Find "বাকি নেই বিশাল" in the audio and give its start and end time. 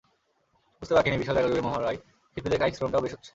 0.95-1.35